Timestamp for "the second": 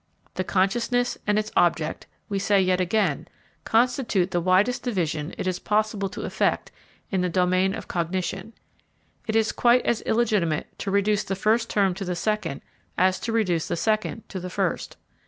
12.03-12.61, 13.67-14.27